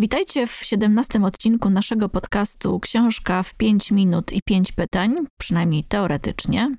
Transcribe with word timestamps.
Witajcie 0.00 0.46
w 0.46 0.52
17 0.52 1.24
odcinku 1.24 1.70
naszego 1.70 2.08
podcastu 2.08 2.80
Książka 2.80 3.42
w 3.42 3.54
5 3.54 3.90
minut 3.90 4.32
i 4.32 4.42
5 4.42 4.72
pytań, 4.72 5.16
przynajmniej 5.40 5.84
teoretycznie. 5.84 6.76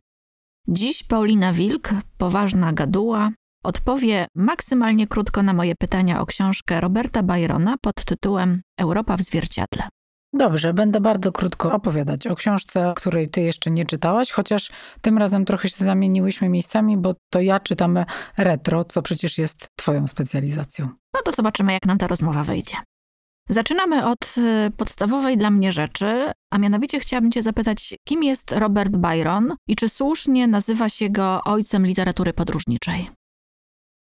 Dziś 0.67 1.03
Paulina 1.03 1.53
Wilk, 1.53 1.89
poważna 2.17 2.73
gaduła, 2.73 3.31
odpowie 3.63 4.27
maksymalnie 4.35 5.07
krótko 5.07 5.43
na 5.43 5.53
moje 5.53 5.75
pytania 5.75 6.21
o 6.21 6.25
książkę 6.25 6.81
Roberta 6.81 7.23
Byrona 7.23 7.75
pod 7.81 7.95
tytułem 8.05 8.61
Europa 8.77 9.17
w 9.17 9.21
zwierciadle. 9.21 9.83
Dobrze, 10.33 10.73
będę 10.73 11.01
bardzo 11.01 11.31
krótko 11.31 11.71
opowiadać 11.71 12.27
o 12.27 12.35
książce, 12.35 12.93
której 12.95 13.29
ty 13.29 13.41
jeszcze 13.41 13.71
nie 13.71 13.85
czytałaś, 13.85 14.31
chociaż 14.31 14.71
tym 15.01 15.17
razem 15.17 15.45
trochę 15.45 15.69
się 15.69 15.85
zamieniłyśmy 15.85 16.49
miejscami, 16.49 16.97
bo 16.97 17.15
to 17.29 17.41
ja 17.41 17.59
czytam 17.59 18.05
retro, 18.37 18.85
co 18.85 19.01
przecież 19.01 19.37
jest 19.37 19.67
twoją 19.75 20.07
specjalizacją. 20.07 20.89
No 21.13 21.21
to 21.25 21.31
zobaczymy, 21.31 21.73
jak 21.73 21.85
nam 21.85 21.97
ta 21.97 22.07
rozmowa 22.07 22.43
wyjdzie. 22.43 22.75
Zaczynamy 23.51 24.05
od 24.05 24.37
y, 24.37 24.71
podstawowej 24.77 25.37
dla 25.37 25.49
mnie 25.49 25.71
rzeczy, 25.71 26.31
a 26.51 26.57
mianowicie 26.57 26.99
chciałabym 26.99 27.31
Cię 27.31 27.41
zapytać, 27.41 27.95
kim 28.07 28.23
jest 28.23 28.51
Robert 28.51 28.91
Byron 28.91 29.55
i 29.67 29.75
czy 29.75 29.89
słusznie 29.89 30.47
nazywa 30.47 30.89
się 30.89 31.09
go 31.09 31.41
ojcem 31.43 31.85
literatury 31.85 32.33
podróżniczej? 32.33 33.09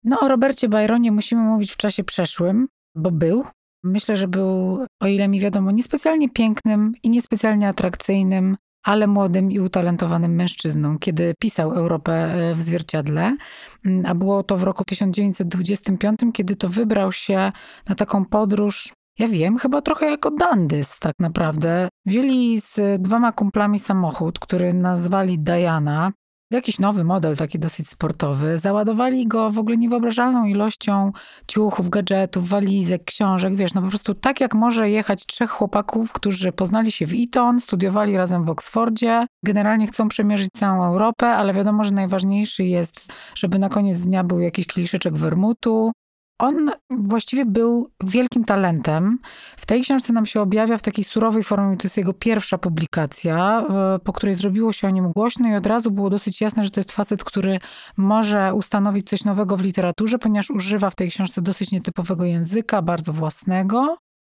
No, 0.05 0.21
o 0.21 0.29
Robercie 0.29 0.69
Byronie 0.69 1.13
musimy 1.13 1.43
mówić 1.43 1.73
w 1.73 1.77
czasie 1.77 2.05
przeszłym, 2.05 2.67
bo 2.95 3.11
był. 3.11 3.45
Myślę, 3.85 4.17
że 4.17 4.29
był, 4.29 4.79
o 5.03 5.07
ile 5.07 5.29
mi 5.29 5.41
wiadomo, 5.41 5.71
niespecjalnie 5.71 6.29
pięknym 6.29 6.93
i 7.03 7.11
niespecjalnie 7.11 7.69
atrakcyjnym, 7.69 8.57
ale 8.85 9.07
młodym 9.07 9.53
i 9.53 9.61
utalentowanym 9.61 10.35
mężczyzną, 10.35 10.99
kiedy 10.99 11.35
pisał 11.41 11.73
Europę 11.73 12.13
e, 12.13 12.55
w 12.55 12.63
zwierciadle. 12.63 13.37
Mm, 13.85 14.07
a 14.07 14.15
było 14.15 14.43
to 14.43 14.57
w 14.57 14.63
roku 14.63 14.85
1925, 14.85 16.21
kiedy 16.33 16.57
to 16.57 16.69
wybrał 16.69 17.13
się 17.13 17.53
na 17.89 17.95
taką 17.95 18.25
podróż 18.25 18.93
ja 19.19 19.29
wiem, 19.29 19.59
chyba 19.59 19.83
trochę 19.83 20.11
jako 20.11 20.31
Dandys 20.31 20.99
tak 20.99 21.15
naprawdę. 21.19 21.89
Wzięli 22.07 22.61
z 22.61 23.03
dwoma 23.03 23.33
kumplami 23.33 23.79
samochód, 23.79 24.39
który 24.39 24.75
nazwali 24.75 25.39
Diana. 25.39 26.13
Jakiś 26.51 26.79
nowy 26.79 27.05
model, 27.05 27.37
taki 27.37 27.59
dosyć 27.59 27.89
sportowy. 27.89 28.59
Załadowali 28.59 29.27
go 29.27 29.51
w 29.51 29.59
ogóle 29.59 29.77
niewyobrażalną 29.77 30.45
ilością 30.45 31.13
ciuchów, 31.47 31.89
gadżetów, 31.89 32.49
walizek, 32.49 33.05
książek. 33.05 33.57
Wiesz, 33.57 33.75
no 33.75 33.83
po 33.83 33.89
prostu 33.89 34.15
tak 34.15 34.41
jak 34.41 34.55
może 34.55 34.91
jechać 34.91 35.27
trzech 35.27 35.51
chłopaków, 35.51 36.13
którzy 36.13 36.53
poznali 36.53 36.93
się 36.93 37.07
w 37.07 37.13
Eton, 37.15 37.61
studiowali 37.61 38.17
razem 38.17 38.45
w 38.45 38.51
Oksfordzie. 38.51 39.27
Generalnie 39.45 39.87
chcą 39.87 40.09
przemierzyć 40.09 40.49
całą 40.53 40.85
Europę, 40.85 41.27
ale 41.27 41.55
wiadomo, 41.55 41.85
że 41.85 41.91
najważniejszy 41.91 42.65
jest, 42.65 43.13
żeby 43.35 43.59
na 43.59 43.69
koniec 43.69 44.01
dnia 44.01 44.25
był 44.25 44.41
jakiś 44.41 44.67
kieliszeczek 44.67 45.15
wermutu, 45.15 45.93
on 46.39 46.71
właściwie 46.91 47.47
był 47.47 47.91
wielkim 48.05 48.45
talentem. 48.45 49.19
W 49.57 49.67
tej 49.67 49.83
książce 49.83 50.13
nam 50.13 50.27
się 50.27 50.41
objawia 50.41 50.79
w 50.79 50.83
takiej 50.83 51.05
surowej 51.05 51.45
formie. 51.45 51.77
To 51.77 51.87
jest 51.87 51.97
jego 51.97 52.13
pierwsza 52.13 52.59
publikacja, 52.59 53.67
e, 53.95 53.99
po 53.99 54.13
której 54.13 54.35
zrobiło 54.35 54.73
się 54.73 54.89
o 54.89 54.91
nim 54.91 55.13
głośno 55.13 55.49
i 55.49 55.55
od 55.55 55.67
razu 55.67 55.91
było 55.91 56.11
dosyć 56.11 56.41
jasne, 56.41 56.65
że 56.65 56.71
to 56.71 56.81
jest 56.81 56.93
facet, 56.93 57.25
który 57.25 57.59
może 57.97 58.55
ustanowić 58.55 59.09
coś 59.09 59.25
nowego 59.25 59.57
w 59.57 59.63
literaturze, 59.63 60.19
ponieważ 60.19 60.51
używa 60.51 60.91
w 60.91 60.95
tej 60.95 61.11
książce 61.11 61.43
dosyć 61.43 61.73
nietypowego 61.73 62.25
języka, 62.25 62.83
bardzo 62.83 63.13
własnego 63.13 63.97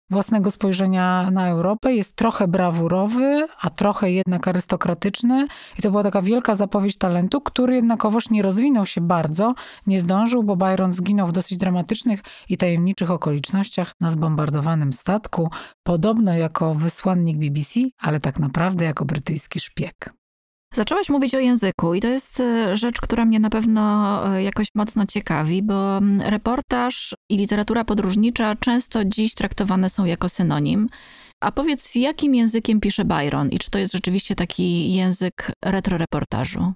własnego 0.09 0.51
spojrzenia 0.51 1.31
na 1.31 1.47
Europę. 1.47 1.93
Jest 1.93 2.15
trochę 2.15 2.47
brawurowy, 2.47 3.47
a 3.61 3.69
trochę 3.69 4.11
jednak 4.11 4.47
arystokratyczny. 4.47 5.47
I 5.79 5.81
to 5.81 5.91
była 5.91 6.03
taka 6.03 6.21
wielka 6.21 6.55
zapowiedź 6.55 6.97
talentu, 6.97 7.41
który 7.41 7.75
jednakowoż 7.75 8.29
nie 8.29 8.41
rozwinął 8.41 8.85
się 8.85 9.01
bardzo, 9.01 9.53
nie 9.87 10.01
zdążył, 10.01 10.43
bo 10.43 10.55
Byron 10.55 10.91
zginął 10.91 11.27
w 11.27 11.31
dosyć 11.31 11.57
dramatycznych 11.57 12.23
i 12.49 12.57
tajemniczych 12.57 13.11
okolicznościach 13.11 13.93
na 13.99 14.09
zbombardowanym 14.09 14.93
statku, 14.93 15.49
podobno 15.83 16.33
jako 16.33 16.73
wysłannik 16.73 17.37
BBC, 17.37 17.79
ale 17.99 18.19
tak 18.19 18.39
naprawdę 18.39 18.85
jako 18.85 19.05
brytyjski 19.05 19.59
szpieg. 19.59 20.16
Zaczęłaś 20.77 21.09
mówić 21.09 21.35
o 21.35 21.39
języku 21.39 21.93
i 21.93 22.01
to 22.01 22.07
jest 22.07 22.39
e, 22.39 22.77
rzecz, 22.77 23.01
która 23.01 23.25
mnie 23.25 23.39
na 23.39 23.49
pewno 23.49 23.81
e, 24.35 24.43
jakoś 24.43 24.67
mocno 24.75 25.05
ciekawi, 25.05 25.63
bo 25.63 25.97
mm, 25.97 26.21
reportaż 26.21 27.15
i 27.29 27.37
literatura 27.37 27.83
podróżnicza 27.85 28.55
często 28.55 29.05
dziś 29.05 29.33
traktowane 29.33 29.89
są 29.89 30.05
jako 30.05 30.29
synonim. 30.29 30.89
A 31.41 31.51
powiedz, 31.51 31.95
jakim 31.95 32.35
językiem 32.35 32.79
pisze 32.79 33.05
Byron 33.05 33.49
i 33.49 33.59
czy 33.59 33.71
to 33.71 33.79
jest 33.79 33.93
rzeczywiście 33.93 34.35
taki 34.35 34.93
język 34.93 35.51
retroreportażu? 35.65 36.73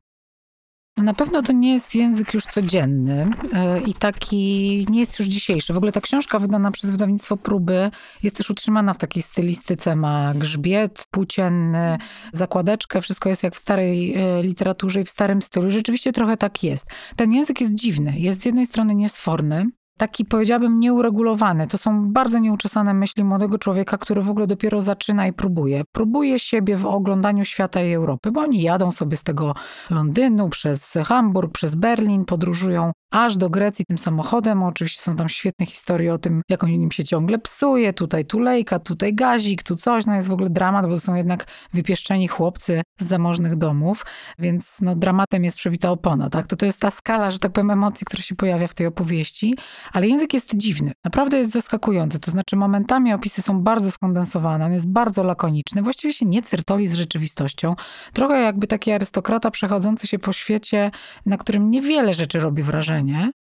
No 0.98 1.04
na 1.04 1.14
pewno 1.14 1.42
to 1.42 1.52
nie 1.52 1.74
jest 1.74 1.96
język 1.96 2.34
już 2.34 2.46
codzienny 2.46 3.26
e, 3.54 3.80
i 3.80 3.94
taki 3.94 4.86
nie 4.90 5.00
jest 5.00 5.20
już 5.20 5.28
dzisiejszy. 5.28 5.74
W 5.74 5.78
ogóle 5.78 5.92
ta 5.92 6.02
książka 6.02 6.40
wydana 6.40 6.72
przez 6.72 6.90
wydawnictwo 6.90 7.38
Próby 7.38 7.92
jest 8.24 8.38
też 8.38 8.50
utrzymana 8.50 8.94
w 8.94 8.98
takiej 8.98 9.24
stylistyce. 9.24 9.96
Ma 9.96 10.34
grzbiet 10.36 11.06
płócienny, 11.12 11.98
zakładeczkę, 12.34 13.02
wszystko 13.02 13.30
jest 13.30 13.44
jak 13.44 13.56
w 13.56 13.60
starej 13.60 14.14
e, 14.16 14.44
literaturze 14.44 15.02
i 15.02 15.04
w 15.04 15.10
starym 15.10 15.42
stylu. 15.42 15.72
Rzeczywiście 15.72 16.12
trochę 16.12 16.38
tak 16.38 16.64
jest. 16.64 16.88
Ten 17.16 17.32
język 17.32 17.62
jest 17.62 17.76
dziwny. 17.76 18.20
Jest 18.20 18.42
z 18.42 18.46
jednej 18.46 18.68
strony 18.68 18.96
niesforny, 18.96 19.66
taki 20.02 20.26
powiedziałabym 20.26 20.80
nieuregulowany. 20.80 21.68
To 21.68 21.78
są 21.78 22.12
bardzo 22.14 22.40
nieuczesane 22.40 22.94
myśli 22.94 23.24
młodego 23.24 23.58
człowieka, 23.58 23.98
który 23.98 24.22
w 24.22 24.30
ogóle 24.30 24.48
dopiero 24.48 24.82
zaczyna 24.82 25.28
i 25.28 25.34
próbuje. 25.34 25.84
Próbuje 25.92 26.40
siebie 26.40 26.78
w 26.78 26.86
oglądaniu 26.86 27.46
świata 27.46 27.82
i 27.82 27.94
Europy, 27.94 28.32
bo 28.32 28.42
oni 28.42 28.62
jadą 28.62 28.92
sobie 28.92 29.18
z 29.18 29.24
tego 29.24 29.54
Londynu 29.90 30.50
przez 30.50 30.98
Hamburg, 31.06 31.54
przez 31.54 31.76
Berlin, 31.76 32.26
podróżują 32.26 32.92
aż 33.12 33.38
do 33.38 33.50
Grecji 33.50 33.86
tym 33.86 33.98
samochodem. 33.98 34.64
Oczywiście 34.64 35.02
są 35.02 35.16
tam 35.16 35.30
świetne 35.30 35.66
historie 35.66 36.14
o 36.14 36.18
tym, 36.18 36.42
jak 36.50 36.64
on 36.64 36.70
nim 36.70 36.92
się 36.92 37.04
ciągle 37.04 37.40
psuje. 37.40 37.94
Tutaj 37.94 38.26
tulejka, 38.26 38.80
tutaj 38.80 39.14
gazik, 39.14 39.64
tu 39.64 39.76
coś. 39.76 40.06
No 40.06 40.16
jest 40.16 40.28
w 40.28 40.32
ogóle 40.32 40.50
dramat, 40.50 40.88
bo 40.88 40.94
to 40.94 41.00
są 41.00 41.16
jednak 41.16 41.46
wypieszczeni 41.74 42.28
chłopcy 42.28 42.82
z 43.00 43.06
zamożnych 43.06 43.56
domów, 43.56 44.06
więc 44.40 44.82
no 44.82 44.96
dramatem 44.96 45.44
jest 45.44 45.58
przebita 45.58 45.92
opona, 45.92 46.30
tak? 46.30 46.48
To 46.48 46.56
to 46.56 46.66
jest 46.66 46.82
ta 46.82 46.92
skala, 46.92 47.32
że 47.32 47.40
tak 47.40 47.52
powiem, 47.52 47.72
emocji, 47.72 48.06
która 48.06 48.24
się 48.24 48.36
pojawia 48.36 48.68
w 48.68 48.74
tej 48.74 48.88
opowieści, 48.88 49.56
ale 49.94 50.08
język 50.08 50.34
jest 50.34 50.56
dziwny. 50.56 50.92
Naprawdę 51.04 51.38
jest 51.38 51.52
zaskakujący. 51.52 52.20
To 52.20 52.32
znaczy 52.32 52.56
momentami 52.56 53.14
opisy 53.14 53.42
są 53.42 53.62
bardzo 53.62 53.92
skondensowane, 53.92 54.66
on 54.66 54.74
jest 54.74 54.88
bardzo 54.92 55.24
lakoniczny. 55.24 55.82
Właściwie 55.82 56.14
się 56.14 56.26
nie 56.26 56.42
certoli 56.42 56.88
z 56.88 56.94
rzeczywistością. 56.94 57.76
Trochę 58.14 58.42
jakby 58.42 58.68
taki 58.68 58.92
arystokrata 58.92 59.52
przechodzący 59.52 60.08
się 60.08 60.20
po 60.20 60.34
świecie, 60.34 60.92
na 61.26 61.38
którym 61.38 61.72
niewiele 61.72 62.14
rzeczy 62.14 62.40
robi 62.40 62.64
wrażenie, 62.64 63.01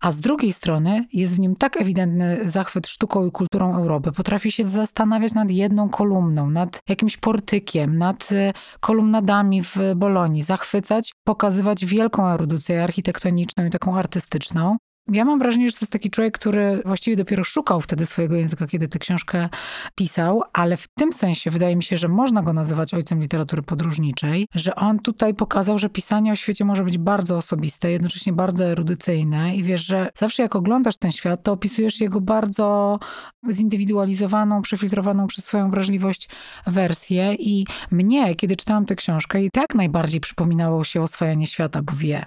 a 0.00 0.12
z 0.12 0.20
drugiej 0.20 0.52
strony 0.52 1.06
jest 1.12 1.36
w 1.36 1.40
nim 1.40 1.56
tak 1.56 1.80
ewidentny 1.80 2.40
zachwyt 2.44 2.88
sztuką 2.88 3.26
i 3.26 3.30
kulturą 3.30 3.76
Europy. 3.76 4.12
Potrafi 4.12 4.52
się 4.52 4.66
zastanawiać 4.66 5.34
nad 5.34 5.50
jedną 5.50 5.88
kolumną, 5.88 6.50
nad 6.50 6.82
jakimś 6.88 7.16
portykiem, 7.16 7.98
nad 7.98 8.32
e, 8.32 8.52
kolumnadami 8.80 9.62
w 9.62 9.76
Bolonii, 9.96 10.42
zachwycać, 10.42 11.12
pokazywać 11.24 11.84
wielką 11.84 12.28
erudycję 12.28 12.84
architektoniczną 12.84 13.66
i 13.66 13.70
taką 13.70 13.98
artystyczną. 13.98 14.76
Ja 15.08 15.24
mam 15.24 15.38
wrażenie, 15.38 15.70
że 15.70 15.76
to 15.76 15.78
jest 15.80 15.92
taki 15.92 16.10
człowiek, 16.10 16.38
który 16.38 16.82
właściwie 16.84 17.16
dopiero 17.16 17.44
szukał 17.44 17.80
wtedy 17.80 18.06
swojego 18.06 18.36
języka, 18.36 18.66
kiedy 18.66 18.88
tę 18.88 18.98
książkę 18.98 19.48
pisał, 19.94 20.42
ale 20.52 20.76
w 20.76 20.88
tym 20.88 21.12
sensie 21.12 21.50
wydaje 21.50 21.76
mi 21.76 21.82
się, 21.82 21.96
że 21.96 22.08
można 22.08 22.42
go 22.42 22.52
nazywać 22.52 22.94
ojcem 22.94 23.20
literatury 23.20 23.62
podróżniczej, 23.62 24.46
że 24.54 24.74
on 24.74 24.98
tutaj 24.98 25.34
pokazał, 25.34 25.78
że 25.78 25.88
pisanie 25.88 26.32
o 26.32 26.36
świecie 26.36 26.64
może 26.64 26.84
być 26.84 26.98
bardzo 26.98 27.36
osobiste, 27.36 27.90
jednocześnie 27.90 28.32
bardzo 28.32 28.64
erudycyjne 28.64 29.56
i 29.56 29.62
wiesz, 29.62 29.86
że 29.86 30.08
zawsze 30.14 30.42
jak 30.42 30.56
oglądasz 30.56 30.96
ten 30.96 31.12
świat, 31.12 31.42
to 31.42 31.52
opisujesz 31.52 32.00
jego 32.00 32.20
bardzo 32.20 32.98
zindywidualizowaną, 33.50 34.62
przefiltrowaną 34.62 35.26
przez 35.26 35.44
swoją 35.44 35.70
wrażliwość 35.70 36.28
wersję 36.66 37.34
i 37.34 37.66
mnie, 37.90 38.34
kiedy 38.34 38.56
czytałam 38.56 38.86
tę 38.86 38.96
książkę, 38.96 39.42
i 39.42 39.50
tak 39.50 39.74
najbardziej 39.74 40.20
przypominało 40.20 40.84
się 40.84 41.02
oswajanie 41.02 41.46
świata 41.46 41.82
Bouvier, 41.82 42.26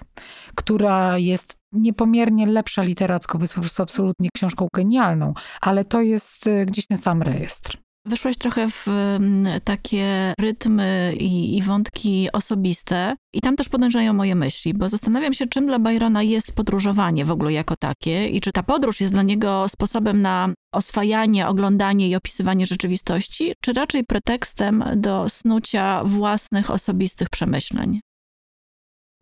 która 0.54 1.18
jest 1.18 1.63
niepomiernie 1.74 2.46
lepsza 2.46 2.82
literacko, 2.82 3.38
bo 3.38 3.44
jest 3.44 3.54
po 3.54 3.60
prostu 3.60 3.82
absolutnie 3.82 4.28
książką 4.34 4.68
genialną, 4.74 5.34
ale 5.60 5.84
to 5.84 6.00
jest 6.00 6.46
y, 6.46 6.66
gdzieś 6.66 6.86
ten 6.86 6.98
sam 6.98 7.22
rejestr. 7.22 7.78
Wyszłaś 8.06 8.36
trochę 8.38 8.68
w 8.68 8.88
mm, 8.88 9.60
takie 9.60 10.34
rytmy 10.40 11.14
i, 11.18 11.56
i, 11.56 11.62
wątki 11.62 12.28
osobiste, 12.32 13.16
i 13.32 13.40
tam 13.40 13.56
też 13.56 13.68
podążają 13.68 14.12
moje 14.12 14.34
myśli, 14.34 14.74
bo 14.74 14.88
zastanawiam 14.88 15.34
się, 15.34 15.46
czym 15.46 15.66
dla 15.66 15.78
Byrona 15.78 16.22
jest 16.22 16.56
podróżowanie 16.56 17.24
w 17.24 17.30
ogóle 17.30 17.52
jako 17.52 17.76
takie, 17.76 18.28
i 18.28 18.40
czy 18.40 18.52
ta 18.52 18.62
podróż 18.62 19.00
jest 19.00 19.12
dla 19.12 19.22
niego 19.22 19.68
sposobem 19.68 20.22
na 20.22 20.48
oswajanie, 20.72 21.48
oglądanie 21.48 22.08
i 22.08 22.16
opisywanie 22.16 22.66
rzeczywistości, 22.66 23.54
czy 23.60 23.72
raczej 23.72 24.04
pretekstem 24.04 24.84
do 24.96 25.28
snucia 25.28 26.04
własnych 26.04 26.70
osobistych 26.70 27.30
przemyśleń. 27.30 28.00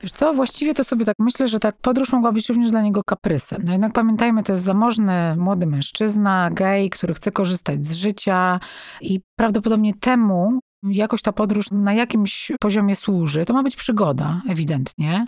Wiesz 0.03 0.13
co, 0.13 0.35
właściwie 0.35 0.75
to 0.75 0.85
sobie 0.85 1.05
tak 1.05 1.17
myślę, 1.19 1.49
że 1.49 1.61
tak 1.61 1.77
podróż 1.77 2.13
mogła 2.13 2.33
być 2.33 2.49
również 2.49 2.71
dla 2.71 2.83
niego 2.83 3.05
kaprysem. 3.05 3.63
No 3.65 3.73
jednak 3.73 3.93
pamiętajmy, 3.93 4.43
to 4.43 4.53
jest 4.53 4.65
zamożny 4.65 5.37
młody 5.37 5.67
mężczyzna, 5.67 6.51
gej, 6.53 6.91
który 6.91 7.15
chce 7.15 7.33
korzystać 7.33 7.87
z 7.87 7.93
życia 7.93 8.61
i 9.01 9.21
prawdopodobnie 9.37 9.95
temu 9.95 10.61
jakoś 10.83 11.23
ta 11.23 11.33
podróż 11.33 11.67
na 11.71 11.95
jakimś 11.95 12.53
poziomie 12.61 12.97
służy. 12.97 13.45
To 13.45 13.53
ma 13.53 13.63
być 13.63 13.77
przygoda, 13.77 14.43
ewidentnie. 14.49 15.25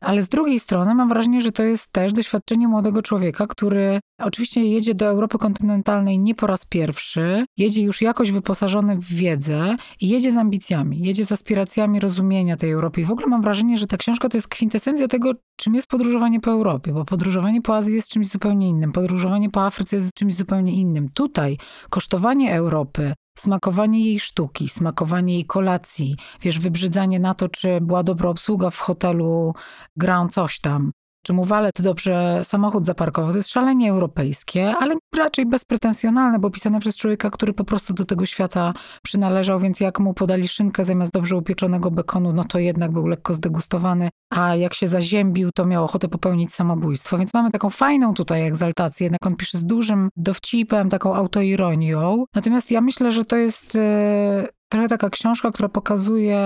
Ale 0.00 0.22
z 0.22 0.28
drugiej 0.28 0.60
strony 0.60 0.94
mam 0.94 1.08
wrażenie, 1.08 1.42
że 1.42 1.52
to 1.52 1.62
jest 1.62 1.92
też 1.92 2.12
doświadczenie 2.12 2.68
młodego 2.68 3.02
człowieka, 3.02 3.46
który 3.46 4.00
oczywiście 4.18 4.64
jedzie 4.64 4.94
do 4.94 5.06
Europy 5.06 5.38
kontynentalnej 5.38 6.18
nie 6.18 6.34
po 6.34 6.46
raz 6.46 6.64
pierwszy, 6.64 7.44
jedzie 7.56 7.82
już 7.82 8.02
jakoś 8.02 8.32
wyposażony 8.32 8.96
w 8.96 9.04
wiedzę 9.04 9.76
i 10.00 10.08
jedzie 10.08 10.32
z 10.32 10.36
ambicjami, 10.36 10.98
jedzie 11.04 11.26
z 11.26 11.32
aspiracjami 11.32 12.00
rozumienia 12.00 12.56
tej 12.56 12.70
Europy. 12.70 13.00
I 13.00 13.04
w 13.04 13.10
ogóle 13.10 13.26
mam 13.26 13.42
wrażenie, 13.42 13.78
że 13.78 13.86
ta 13.86 13.96
książka 13.96 14.28
to 14.28 14.36
jest 14.36 14.48
kwintesencja 14.48 15.08
tego, 15.08 15.32
czym 15.56 15.74
jest 15.74 15.86
podróżowanie 15.86 16.40
po 16.40 16.50
Europie, 16.50 16.92
bo 16.92 17.04
podróżowanie 17.04 17.62
po 17.62 17.76
Azji 17.76 17.94
jest 17.94 18.08
czymś 18.08 18.28
zupełnie 18.28 18.68
innym, 18.68 18.92
podróżowanie 18.92 19.50
po 19.50 19.66
Afryce 19.66 19.96
jest 19.96 20.14
czymś 20.14 20.34
zupełnie 20.34 20.72
innym. 20.72 21.08
Tutaj 21.14 21.58
kosztowanie 21.90 22.54
Europy, 22.54 23.14
smakowanie 23.38 24.04
jej 24.04 24.20
sztuki, 24.20 24.68
smakowanie 24.68 25.34
jej 25.34 25.46
kolacji, 25.46 26.16
wiesz, 26.40 26.58
wybrzydzanie 26.58 27.20
na 27.20 27.34
to, 27.34 27.48
czy 27.48 27.80
była 27.80 28.02
dobra 28.02 28.30
obsługa 28.30 28.70
w 28.70 28.78
hotelu 28.78 29.54
Grand 29.96 30.32
coś 30.32 30.60
tam, 30.60 30.92
czy 31.22 31.32
mu 31.32 31.44
walet 31.44 31.82
dobrze 31.82 32.40
samochód 32.44 32.86
zaparkował. 32.86 33.30
To 33.30 33.36
jest 33.36 33.48
szalenie 33.48 33.90
europejskie, 33.90 34.74
ale 34.80 34.94
raczej 35.16 35.46
bezpretensjonalne, 35.46 36.38
bo 36.38 36.50
pisane 36.50 36.80
przez 36.80 36.96
człowieka, 36.96 37.30
który 37.30 37.52
po 37.52 37.64
prostu 37.64 37.94
do 37.94 38.04
tego 38.04 38.26
świata 38.26 38.74
przynależał, 39.02 39.60
więc 39.60 39.80
jak 39.80 40.00
mu 40.00 40.14
podali 40.14 40.48
szynkę 40.48 40.84
zamiast 40.84 41.12
dobrze 41.12 41.36
upieczonego 41.36 41.90
bekonu, 41.90 42.32
no 42.32 42.44
to 42.44 42.58
jednak 42.58 42.92
był 42.92 43.06
lekko 43.06 43.34
zdegustowany, 43.34 44.08
a 44.30 44.56
jak 44.56 44.74
się 44.74 44.88
zaziębił, 44.88 45.50
to 45.54 45.64
miał 45.64 45.84
ochotę 45.84 46.08
popełnić 46.08 46.54
samobójstwo. 46.54 47.18
Więc 47.18 47.34
mamy 47.34 47.50
taką 47.50 47.70
fajną 47.70 48.14
tutaj 48.14 48.46
egzaltację, 48.46 49.04
jednak 49.04 49.26
on 49.26 49.36
pisze 49.36 49.58
z 49.58 49.64
dużym 49.64 50.08
dowcipem, 50.16 50.90
taką 50.90 51.14
autoironią. 51.14 52.24
Natomiast 52.34 52.70
ja 52.70 52.80
myślę, 52.80 53.12
że 53.12 53.24
to 53.24 53.36
jest 53.36 53.76
e, 53.76 54.48
trochę 54.68 54.88
taka 54.88 55.10
książka, 55.10 55.50
która 55.50 55.68
pokazuje 55.68 56.38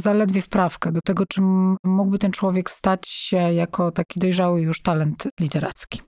zaledwie 0.00 0.42
wprawkę 0.42 0.92
do 0.92 1.00
tego, 1.00 1.26
czym 1.26 1.76
mógłby 1.84 2.18
ten 2.18 2.32
człowiek 2.32 2.70
stać 2.70 3.08
się 3.08 3.36
jako 3.36 3.92
taki 3.92 4.20
dojrzały 4.20 4.60
już 4.60 4.82
talent 4.82 5.28
literacki. 5.40 6.00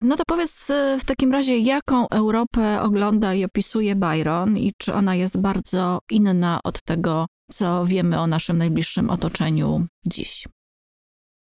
No 0.00 0.16
to 0.16 0.22
powiedz 0.26 0.70
e, 0.70 0.98
w 0.98 1.04
takim 1.04 1.32
razie, 1.32 1.58
jaką 1.58 2.08
Europę 2.08 2.80
ogląda 2.82 3.34
i 3.34 3.44
opisuje 3.44 3.96
Byron 3.96 4.56
i 4.56 4.72
czy 4.78 4.94
ona 4.94 5.14
jest 5.14 5.40
bardzo 5.40 5.98
inna 6.10 6.60
od 6.64 6.82
tego, 6.82 7.26
co 7.50 7.86
wiemy 7.86 8.20
o 8.20 8.26
naszym 8.26 8.58
najbliższym 8.58 9.10
otoczeniu 9.10 9.86
dziś? 10.06 10.48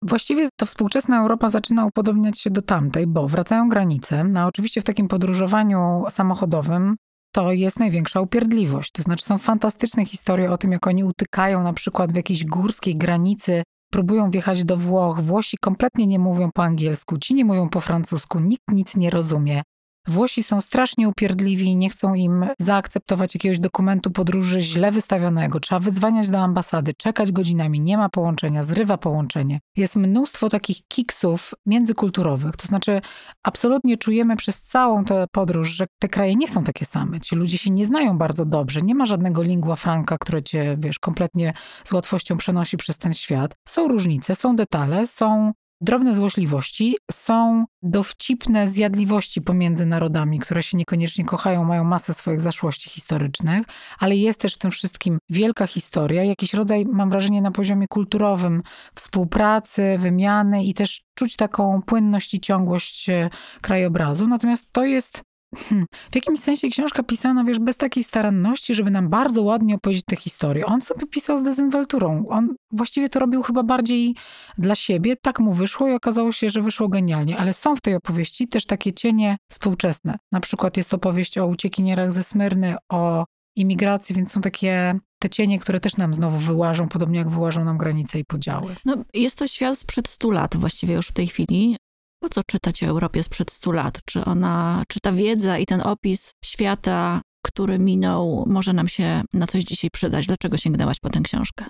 Właściwie 0.03 0.49
to 0.57 0.67
współczesna 0.67 1.21
Europa 1.21 1.51
zaczyna 1.51 1.87
upodobniać 1.87 2.41
się 2.41 2.51
do 2.51 2.63
tamtej, 2.63 3.07
bo 3.07 3.29
wracają 3.29 3.69
granice. 3.69 4.25
No 4.25 4.47
oczywiście 4.47 4.81
w 4.81 4.85
takim 4.85 5.09
podróżowaniu 5.09 6.05
samochodowym 6.09 6.97
to 7.33 7.53
jest 7.53 7.79
największa 7.79 8.21
upierdliwość. 8.21 8.91
To 8.91 9.03
znaczy 9.03 9.25
są 9.25 9.39
fantastyczne 9.39 10.05
historie 10.05 10.51
o 10.51 10.59
tym, 10.59 10.73
jak 10.73 10.87
oni 10.87 11.05
utykają 11.05 11.63
na 11.63 11.73
przykład 11.73 12.13
w 12.13 12.17
jakiejś 12.17 12.45
górskiej 12.45 12.95
granicy, 12.95 13.63
próbują 13.93 14.31
wjechać 14.31 14.65
do 14.65 14.77
Włoch. 14.77 15.21
Włosi 15.21 15.57
kompletnie 15.61 16.07
nie 16.07 16.19
mówią 16.19 16.51
po 16.55 16.63
angielsku, 16.63 17.19
ci 17.19 17.35
nie 17.35 17.45
mówią 17.45 17.69
po 17.69 17.81
francusku, 17.81 18.41
nikt 18.41 18.71
nic 18.73 18.97
nie 18.97 19.11
rozumie. 19.11 19.63
Włosi 20.09 20.43
są 20.43 20.61
strasznie 20.61 21.09
upierdliwi 21.09 21.77
nie 21.77 21.91
chcą 21.91 22.15
im 22.15 22.47
zaakceptować 22.59 23.35
jakiegoś 23.35 23.61
dokumentu 23.61 24.11
podróży 24.11 24.61
źle 24.61 24.93
wystawionego. 24.93 25.61
Trzeba 25.61 25.79
wydzwaniać 25.79 26.31
do 26.31 26.39
ambasady, 26.39 26.95
czekać 26.95 27.33
godzinami, 27.33 27.81
nie 27.81 27.97
ma 27.97 28.09
połączenia, 28.09 28.63
zrywa 28.63 28.99
połączenie. 28.99 29.61
Jest 29.77 29.97
mnóstwo 29.97 30.49
takich 30.49 30.77
kiksów 30.89 31.55
międzykulturowych. 31.67 32.57
To 32.57 32.67
znaczy, 32.67 33.01
absolutnie 33.43 33.97
czujemy 33.97 34.37
przez 34.37 34.63
całą 34.63 35.05
tę 35.05 35.25
podróż, 35.33 35.69
że 35.69 35.87
te 35.99 36.09
kraje 36.09 36.35
nie 36.35 36.49
są 36.49 36.65
takie 36.65 36.85
same. 36.85 37.21
Ci 37.21 37.37
ludzie 37.37 37.59
się 37.59 37.71
nie 37.71 37.87
znają 37.87 38.19
bardzo 38.19 38.45
dobrze. 38.45 38.81
Nie 38.83 38.95
ma 38.95 39.07
żadnego 39.07 39.43
lingua 39.43 39.77
franca, 39.77 40.17
które 40.21 40.43
cię, 40.43 40.77
wiesz, 40.79 40.99
kompletnie 40.99 41.53
z 41.85 41.93
łatwością 41.93 42.37
przenosi 42.37 42.77
przez 42.77 42.99
ten 42.99 43.13
świat. 43.13 43.55
Są 43.69 43.89
różnice, 43.89 44.35
są 44.37 44.57
detale, 44.57 45.07
są 45.07 45.53
drobne 45.83 46.15
złośliwości, 46.15 46.97
są 47.11 47.65
dowcipne 47.83 48.69
zjadliwości 48.69 49.43
pomiędzy 49.43 49.87
narodami, 49.87 50.39
które 50.39 50.63
się 50.63 50.77
niekoniecznie 50.77 51.25
kochają, 51.25 51.65
mają 51.65 51.85
masę 51.85 52.15
swoich 52.15 52.41
zaszłości 52.41 52.91
historycznych, 52.91 53.67
ale 53.99 54.17
jest 54.17 54.41
też 54.41 54.55
w 54.55 54.59
tym 54.59 54.71
wszystkim 54.71 55.19
wielka 55.31 55.67
historia, 55.67 56.25
jakiś 56.25 56.55
rodzaj, 56.55 56.85
mam 56.93 57.11
wrażenie, 57.11 57.43
na 57.43 57.51
poziomie 57.51 57.87
kulturowym 57.89 58.63
współpracy, 58.95 59.97
wymiany 59.99 60.65
i 60.65 60.75
też 60.75 61.03
czuć 61.15 61.37
taką 61.37 61.83
płynność 61.83 62.35
i 62.35 62.41
ciągłość 62.41 63.09
e, 63.09 63.31
krajobrazu. 63.61 64.29
Natomiast 64.29 64.73
to 64.73 64.85
jest 64.85 65.23
Hmm. 65.57 65.87
W 66.13 66.15
jakimś 66.15 66.41
sensie 66.41 66.69
książka 66.69 67.03
pisana, 67.03 67.45
wiesz, 67.45 67.59
bez 67.59 67.77
takiej 67.77 68.05
staranności, 68.05 68.75
żeby 68.75 68.91
nam 68.91 69.09
bardzo 69.09 69.43
ładnie 69.43 69.75
opowiedzieć 69.75 70.05
tę 70.05 70.17
historię. 70.17 70.67
On 70.67 70.81
sobie 70.81 71.07
pisał 71.07 71.39
z 71.39 71.43
dezynwalturą. 71.43 72.25
On 72.29 72.55
właściwie 72.71 73.09
to 73.09 73.19
robił 73.19 73.43
chyba 73.43 73.63
bardziej 73.63 74.15
dla 74.59 74.75
siebie. 74.75 75.17
Tak 75.17 75.41
mu 75.41 75.55
wyszło 75.55 75.89
i 75.89 75.93
okazało 75.93 76.33
się, 76.33 76.51
że 76.51 76.63
wyszło 76.63 76.89
genialnie. 76.89 77.39
Ale 77.39 77.53
są 77.53 77.77
w 77.77 77.81
tej 77.81 77.95
opowieści 77.95 78.49
też 78.49 78.67
takie 78.67 78.93
cienie 78.93 79.37
współczesne. 79.51 80.19
Na 80.33 80.41
przykład 80.41 80.77
jest 80.77 80.95
opowieść 80.95 81.39
o 81.39 81.47
uciekinierach 81.47 82.13
ze 82.13 82.23
Smyrny, 82.23 82.75
o 82.89 83.25
imigracji, 83.57 84.15
więc 84.15 84.33
są 84.33 84.41
takie 84.41 84.99
te 85.19 85.31
cienie, 85.31 85.59
które 85.59 85.81
też 85.81 85.97
nam 85.97 86.15
znowu 86.15 86.39
wyłażą, 86.39 86.89
podobnie 86.89 87.19
jak 87.19 87.31
wyłażą 87.31 87.65
nam 87.65 87.79
granice 87.79 88.19
i 88.19 88.25
podziały. 88.25 88.77
No, 88.85 88.97
jest 89.15 89.39
to 89.39 89.47
świat 89.47 89.79
sprzed 89.79 90.09
100 90.09 90.31
lat 90.31 90.57
właściwie 90.57 90.95
już 90.95 91.09
w 91.09 91.13
tej 91.13 91.27
chwili. 91.27 91.77
Po 92.23 92.29
co 92.29 92.45
czytać 92.45 92.83
o 92.83 92.87
Europie 92.87 93.23
sprzed 93.23 93.51
100 93.51 93.73
lat? 93.73 94.01
Czy 94.05 94.25
ona, 94.25 94.85
czy 94.89 95.01
ta 95.01 95.13
wiedza 95.13 95.59
i 95.59 95.67
ten 95.67 95.81
opis 95.81 96.35
świata, 96.45 97.21
który 97.45 97.79
minął, 97.79 98.45
może 98.47 98.73
nam 98.73 98.89
się 98.89 99.23
na 99.33 99.47
coś 99.47 99.65
dzisiaj 99.65 99.91
przydać? 99.91 100.27
Dlaczego 100.27 100.57
sięgnęłaś 100.57 101.01
po 101.01 101.11
tę 101.11 101.21
książkę? 101.21 101.65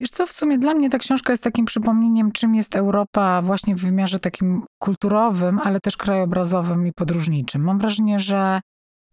Wiesz 0.00 0.10
co, 0.10 0.26
w 0.26 0.32
sumie 0.32 0.58
dla 0.58 0.74
mnie 0.74 0.90
ta 0.90 0.98
książka 0.98 1.32
jest 1.32 1.42
takim 1.42 1.64
przypomnieniem, 1.64 2.32
czym 2.32 2.54
jest 2.54 2.76
Europa 2.76 3.42
właśnie 3.42 3.76
w 3.76 3.80
wymiarze 3.80 4.20
takim 4.20 4.62
kulturowym, 4.78 5.58
ale 5.58 5.80
też 5.80 5.96
krajobrazowym 5.96 6.86
i 6.86 6.92
podróżniczym. 6.92 7.62
Mam 7.62 7.78
wrażenie, 7.78 8.20
że 8.20 8.60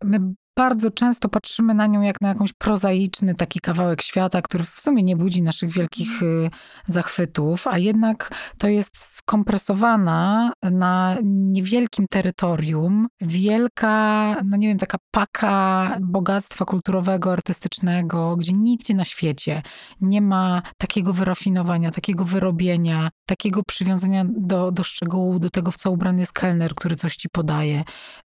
my 0.03 0.19
bardzo 0.61 0.91
często 0.91 1.29
patrzymy 1.29 1.73
na 1.73 1.87
nią 1.87 2.01
jak 2.01 2.21
na 2.21 2.27
jakąś 2.27 2.53
prozaiczny 2.53 3.35
taki 3.35 3.59
kawałek 3.59 4.01
świata, 4.01 4.41
który 4.41 4.63
w 4.63 4.79
sumie 4.79 5.03
nie 5.03 5.15
budzi 5.15 5.43
naszych 5.43 5.71
wielkich 5.71 6.21
y, 6.21 6.49
zachwytów, 6.87 7.67
a 7.67 7.77
jednak 7.77 8.31
to 8.57 8.67
jest 8.67 8.97
skompresowana 8.97 10.51
na 10.63 11.17
niewielkim 11.23 12.05
terytorium 12.09 13.07
wielka, 13.21 14.35
no 14.45 14.57
nie 14.57 14.67
wiem, 14.67 14.77
taka 14.77 14.97
paka 15.11 15.97
bogactwa 16.01 16.65
kulturowego, 16.65 17.31
artystycznego, 17.31 18.35
gdzie 18.37 18.53
nigdzie 18.53 18.93
na 18.93 19.05
świecie 19.05 19.61
nie 20.01 20.21
ma 20.21 20.61
takiego 20.77 21.13
wyrafinowania, 21.13 21.91
takiego 21.91 22.25
wyrobienia, 22.25 23.09
takiego 23.25 23.63
przywiązania 23.63 24.25
do, 24.29 24.71
do 24.71 24.83
szczegółu, 24.83 25.39
do 25.39 25.49
tego, 25.49 25.71
w 25.71 25.77
co 25.77 25.91
ubrany 25.91 26.19
jest 26.19 26.33
kelner, 26.33 26.75
który 26.75 26.95
coś 26.95 27.15
ci 27.15 27.29
podaje. 27.29 27.83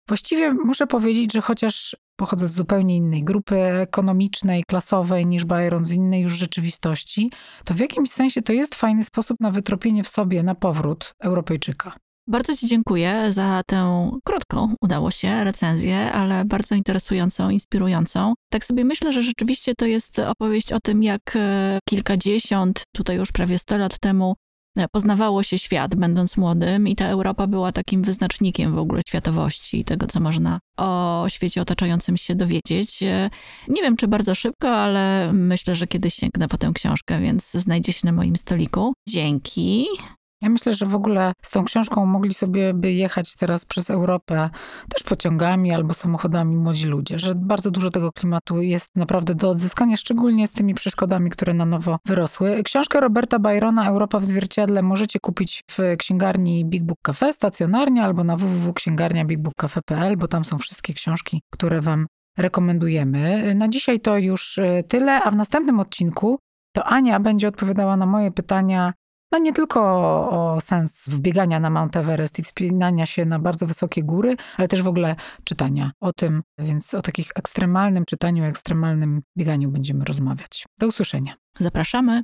Właściwie 0.07 0.53
muszę 0.53 0.87
powiedzieć, 0.87 1.33
że 1.33 1.41
chociaż 1.41 1.95
pochodzę 2.15 2.47
z 2.47 2.53
zupełnie 2.53 2.95
innej 2.95 3.23
grupy 3.23 3.55
ekonomicznej, 3.63 4.63
klasowej 4.63 5.25
niż 5.25 5.45
Byron, 5.45 5.85
z 5.85 5.91
innej 5.91 6.21
już 6.21 6.33
rzeczywistości, 6.33 7.31
to 7.65 7.73
w 7.73 7.79
jakimś 7.79 8.11
sensie 8.11 8.41
to 8.41 8.53
jest 8.53 8.75
fajny 8.75 9.03
sposób 9.03 9.39
na 9.39 9.51
wytropienie 9.51 10.03
w 10.03 10.09
sobie 10.09 10.43
na 10.43 10.55
powrót 10.55 11.13
Europejczyka. 11.19 11.95
Bardzo 12.27 12.55
Ci 12.55 12.67
dziękuję 12.67 13.31
za 13.31 13.61
tę 13.67 14.11
krótką, 14.23 14.75
udało 14.81 15.11
się, 15.11 15.43
recenzję, 15.43 16.11
ale 16.11 16.45
bardzo 16.45 16.75
interesującą, 16.75 17.49
inspirującą. 17.49 18.33
Tak 18.49 18.65
sobie 18.65 18.85
myślę, 18.85 19.13
że 19.13 19.23
rzeczywiście 19.23 19.73
to 19.75 19.85
jest 19.85 20.19
opowieść 20.19 20.71
o 20.71 20.79
tym, 20.79 21.03
jak 21.03 21.21
e, 21.35 21.79
kilkadziesiąt, 21.89 22.83
tutaj 22.95 23.17
już 23.17 23.31
prawie 23.31 23.57
100 23.57 23.77
lat 23.77 23.99
temu, 23.99 24.35
poznawało 24.91 25.43
się 25.43 25.57
świat, 25.57 25.95
będąc 25.95 26.37
młodym, 26.37 26.87
i 26.87 26.95
ta 26.95 27.05
Europa 27.05 27.47
była 27.47 27.71
takim 27.71 28.03
wyznacznikiem 28.03 28.75
w 28.75 28.77
ogóle 28.77 29.01
światowości 29.07 29.79
i 29.79 29.85
tego, 29.85 30.07
co 30.07 30.19
można 30.19 30.59
o 30.77 31.25
świecie 31.29 31.61
otaczającym 31.61 32.17
się 32.17 32.35
dowiedzieć. 32.35 33.03
E, 33.03 33.29
nie 33.67 33.81
wiem, 33.81 33.95
czy 33.95 34.07
bardzo 34.07 34.35
szybko, 34.35 34.69
ale 34.69 35.33
myślę, 35.33 35.75
że 35.75 35.87
kiedyś 35.87 36.13
sięgnę 36.13 36.47
po 36.47 36.57
tę 36.57 36.71
książkę, 36.73 37.21
więc 37.21 37.51
znajdzie 37.51 37.93
się 37.93 38.01
na 38.03 38.11
moim 38.11 38.35
stoliku. 38.35 38.93
Dzięki. 39.09 39.85
Ja 40.43 40.49
myślę, 40.49 40.73
że 40.73 40.85
w 40.85 40.95
ogóle 40.95 41.33
z 41.41 41.51
tą 41.51 41.65
książką 41.65 42.05
mogli 42.05 42.33
sobie 42.33 42.73
by 42.73 42.91
jechać 42.91 43.35
teraz 43.35 43.65
przez 43.65 43.89
Europę 43.89 44.49
też 44.89 45.03
pociągami 45.03 45.73
albo 45.73 45.93
samochodami 45.93 46.55
młodzi 46.55 46.87
ludzie, 46.87 47.19
że 47.19 47.35
bardzo 47.35 47.71
dużo 47.71 47.89
tego 47.89 48.11
klimatu 48.11 48.61
jest 48.61 48.95
naprawdę 48.95 49.35
do 49.35 49.49
odzyskania, 49.49 49.97
szczególnie 49.97 50.47
z 50.47 50.53
tymi 50.53 50.73
przeszkodami, 50.73 51.29
które 51.29 51.53
na 51.53 51.65
nowo 51.65 51.99
wyrosły. 52.05 52.63
Książkę 52.63 52.99
Roberta 52.99 53.39
Byrona 53.39 53.89
Europa 53.89 54.19
w 54.19 54.25
zwierciadle 54.25 54.81
możecie 54.81 55.19
kupić 55.19 55.63
w 55.71 55.77
księgarni 55.97 56.65
Big 56.65 56.83
Book 56.83 56.99
Cafe 57.01 57.33
stacjonarnie 57.33 58.03
albo 58.03 58.23
na 58.23 58.37
www.księgarniabigbookcafe.pl, 58.37 60.17
bo 60.17 60.27
tam 60.27 60.45
są 60.45 60.57
wszystkie 60.57 60.93
książki, 60.93 61.41
które 61.49 61.81
wam 61.81 62.07
rekomendujemy. 62.37 63.55
Na 63.55 63.69
dzisiaj 63.69 63.99
to 63.99 64.17
już 64.17 64.57
e, 64.57 64.83
tyle, 64.83 65.23
a 65.23 65.31
w 65.31 65.35
następnym 65.35 65.79
odcinku 65.79 66.39
to 66.75 66.83
Ania 66.83 67.19
będzie 67.19 67.47
odpowiadała 67.47 67.97
na 67.97 68.05
moje 68.05 68.31
pytania 68.31 68.93
no 69.33 69.39
nie 69.39 69.53
tylko 69.53 69.81
o, 70.29 70.61
sens 70.61 71.07
wbiegania 71.09 71.59
na 71.59 71.69
Mount 71.69 71.97
Everest 71.97 72.39
i 72.39 72.43
wspinania 72.43 73.05
się 73.05 73.25
na 73.25 73.39
bardzo 73.39 73.67
wysokie 73.67 74.03
góry, 74.03 74.35
ale 74.57 74.67
też 74.67 74.81
w 74.81 74.87
ogóle 74.87 75.15
czytania 75.43 75.91
o 75.99 76.13
tym, 76.13 76.43
więc 76.57 76.93
o 76.93 77.01
takich 77.01 77.31
ekstremalnym 77.35 78.05
czytaniu, 78.05 78.43
ekstremalnym 78.43 79.21
bieganiu 79.37 79.71
będziemy 79.71 80.05
rozmawiać. 80.05 80.65
Do 80.79 80.87
usłyszenia. 80.87 81.33
Zapraszamy. 81.59 82.23